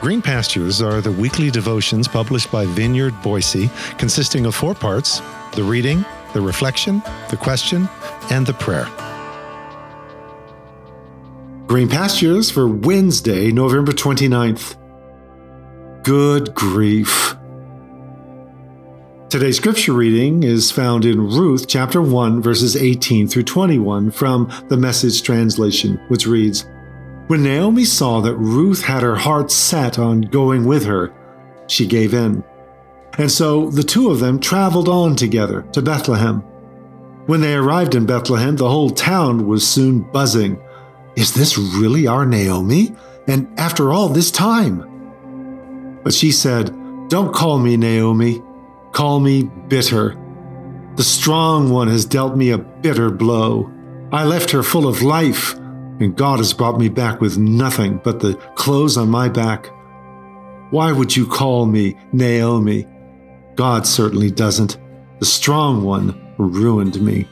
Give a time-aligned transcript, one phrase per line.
[0.00, 3.68] Green Pastures are the weekly devotions published by Vineyard Boise,
[3.98, 5.20] consisting of four parts
[5.52, 7.86] the reading, the reflection, the question,
[8.30, 8.88] and the prayer.
[11.66, 14.78] Green Pastures for Wednesday, November 29th.
[16.02, 17.36] Good grief.
[19.28, 24.78] Today's scripture reading is found in Ruth chapter 1, verses 18 through 21 from the
[24.78, 26.64] Message translation, which reads
[27.30, 31.14] When Naomi saw that Ruth had her heart set on going with her,
[31.68, 32.42] she gave in.
[33.18, 36.40] And so the two of them traveled on together to Bethlehem.
[37.26, 40.60] When they arrived in Bethlehem, the whole town was soon buzzing.
[41.14, 42.96] Is this really our Naomi?
[43.28, 46.00] And after all this time?
[46.02, 46.74] But she said,
[47.10, 48.42] Don't call me Naomi.
[48.90, 50.18] Call me bitter.
[50.96, 53.70] The strong one has dealt me a bitter blow.
[54.10, 55.54] I left her full of life,
[56.00, 59.70] and God has brought me back with nothing but the clothes on my back.
[60.70, 62.86] Why would you call me Naomi?
[63.54, 64.78] God certainly doesn't.
[65.18, 67.28] The strong one ruined me.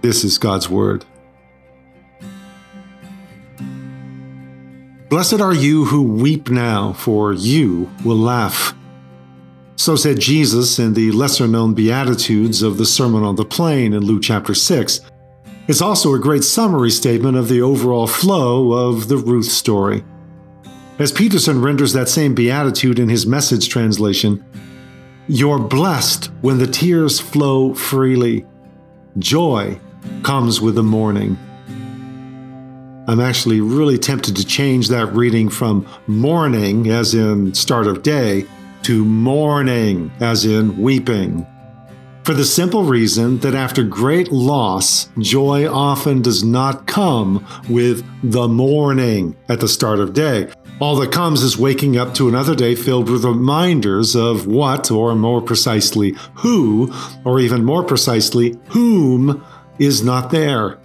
[0.00, 1.04] This is God's word.
[5.08, 8.74] Blessed are you who weep now, for you will laugh.
[9.76, 14.04] So said Jesus in the lesser known Beatitudes of the Sermon on the Plain in
[14.04, 15.00] Luke chapter 6.
[15.68, 20.02] It's also a great summary statement of the overall flow of the Ruth story.
[20.98, 24.42] As Peterson renders that same beatitude in his message translation,
[25.28, 28.46] you're blessed when the tears flow freely.
[29.18, 29.78] Joy
[30.22, 31.36] comes with the morning.
[33.06, 38.46] I'm actually really tempted to change that reading from morning, as in start of day,
[38.84, 41.46] to mourning, as in weeping.
[42.28, 48.46] For the simple reason that after great loss, joy often does not come with the
[48.46, 50.52] morning at the start of day.
[50.78, 55.14] All that comes is waking up to another day filled with reminders of what, or
[55.14, 56.92] more precisely, who,
[57.24, 59.42] or even more precisely, whom
[59.78, 60.78] is not there.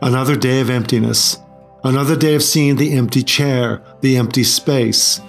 [0.00, 1.36] Another day of emptiness,
[1.84, 5.20] another day of seeing the empty chair, the empty space,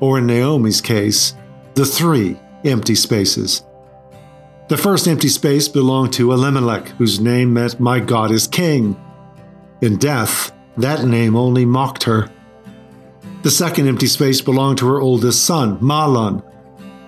[0.00, 1.34] or in Naomi's case,
[1.72, 3.62] the three empty spaces.
[4.66, 8.96] The first empty space belonged to Elimelech, whose name meant My God is King.
[9.82, 12.30] In death, that name only mocked her.
[13.42, 16.42] The second empty space belonged to her oldest son, Mahlon,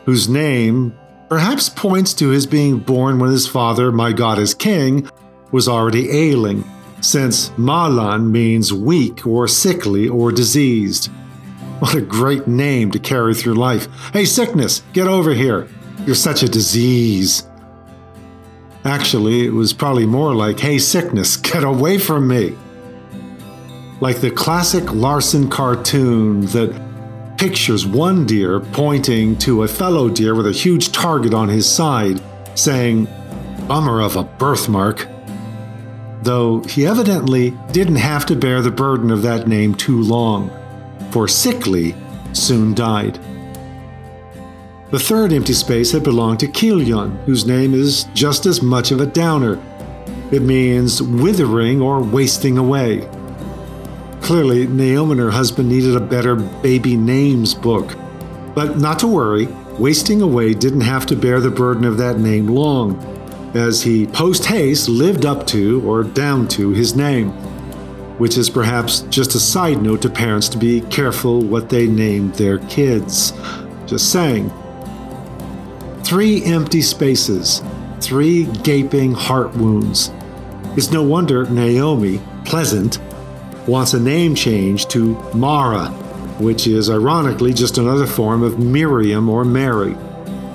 [0.04, 0.98] whose name
[1.30, 5.08] perhaps points to his being born when his father, My God is King,
[5.50, 6.62] was already ailing,
[7.00, 11.06] since Mahlon means weak or sickly or diseased.
[11.78, 13.88] What a great name to carry through life.
[14.12, 15.68] Hey, sickness, get over here.
[16.06, 17.48] You're such a disease.
[18.84, 22.56] Actually, it was probably more like, hey, sickness, get away from me.
[24.00, 30.46] Like the classic Larson cartoon that pictures one deer pointing to a fellow deer with
[30.46, 32.22] a huge target on his side,
[32.54, 33.08] saying,
[33.66, 35.08] Bummer of a birthmark.
[36.22, 40.50] Though he evidently didn't have to bear the burden of that name too long
[41.10, 41.96] for sickly,
[42.32, 43.18] soon died.
[44.90, 49.00] The third empty space had belonged to Chilion, whose name is just as much of
[49.00, 49.60] a downer.
[50.30, 53.08] It means withering or wasting away.
[54.20, 57.96] Clearly, Naomi and her husband needed a better baby names book.
[58.54, 59.46] But not to worry,
[59.76, 62.96] wasting away didn't have to bear the burden of that name long,
[63.54, 67.32] as he post haste lived up to or down to his name
[68.18, 72.32] which is perhaps just a side note to parents to be careful what they name
[72.32, 73.32] their kids.
[73.86, 74.50] Just saying.
[76.08, 77.62] Three empty spaces,
[78.00, 80.12] three gaping heart wounds.
[80.76, 83.00] It's no wonder Naomi, pleasant,
[83.66, 85.88] wants a name change to Mara,
[86.38, 89.94] which is ironically just another form of Miriam or Mary.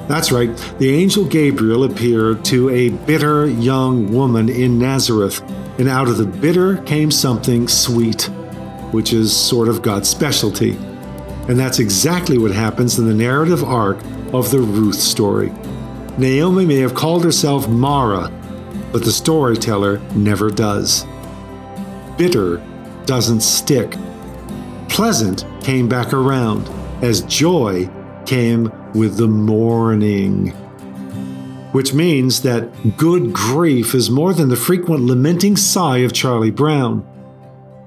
[0.07, 5.41] That's right, the angel Gabriel appeared to a bitter young woman in Nazareth
[5.77, 8.29] and out of the bitter came something sweet,
[8.93, 10.77] which is sort of God's specialty.
[11.49, 13.97] And that's exactly what happens in the narrative arc
[14.33, 15.51] of the Ruth story.
[16.17, 18.31] Naomi may have called herself Mara,
[18.91, 21.05] but the storyteller never does.
[22.17, 22.57] Bitter
[23.05, 23.95] doesn't stick.
[24.89, 26.69] Pleasant came back around
[27.03, 27.89] as joy
[28.25, 30.53] came with the morning
[31.71, 37.07] which means that good grief is more than the frequent lamenting sigh of Charlie Brown.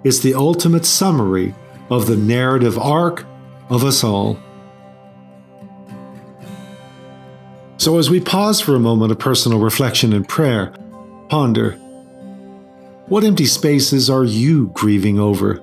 [0.05, 1.55] It's the ultimate summary
[1.91, 3.27] of the narrative arc
[3.69, 4.39] of us all.
[7.85, 10.73] So, as we pause for a moment of personal reflection and prayer,
[11.29, 11.73] ponder
[13.09, 15.63] what empty spaces are you grieving over?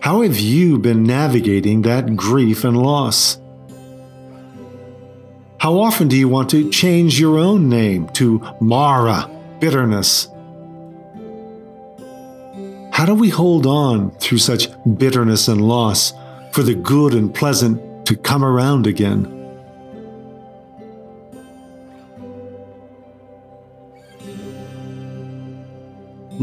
[0.00, 3.38] How have you been navigating that grief and loss?
[5.56, 10.28] How often do you want to change your own name to Mara, bitterness?
[12.92, 14.68] How do we hold on through such
[14.98, 16.12] bitterness and loss
[16.52, 19.41] for the good and pleasant to come around again?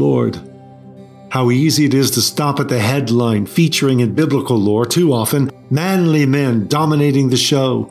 [0.00, 0.40] Lord,
[1.30, 5.50] how easy it is to stop at the headline featuring in biblical lore too often
[5.68, 7.90] manly men dominating the show.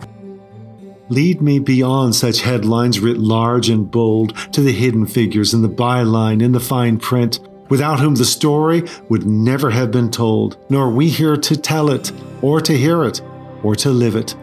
[1.09, 5.69] Lead me beyond such headlines writ large and bold to the hidden figures in the
[5.69, 7.39] byline in the fine print,
[7.69, 12.11] without whom the story would never have been told, nor we here to tell it,
[12.41, 13.21] or to hear it,
[13.61, 14.35] or to live it.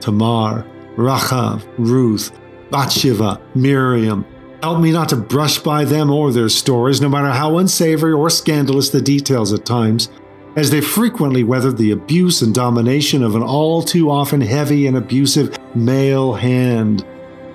[0.00, 0.64] Tamar,
[0.96, 2.30] Rachav, Ruth,
[2.70, 4.24] Bathsheba, Miriam,
[4.64, 8.30] Help me not to brush by them or their stories, no matter how unsavory or
[8.30, 10.08] scandalous the details at times,
[10.56, 14.96] as they frequently weathered the abuse and domination of an all too often heavy and
[14.96, 17.04] abusive male hand.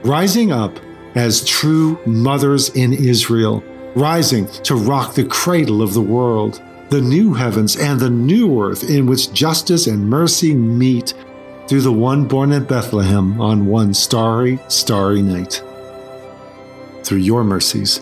[0.03, 0.79] Rising up
[1.15, 3.63] as true mothers in Israel,
[3.95, 6.61] rising to rock the cradle of the world,
[6.91, 11.15] the new heavens and the new earth in which justice and mercy meet
[11.67, 15.63] through the one born at Bethlehem on one starry, starry night
[17.09, 18.01] through your mercies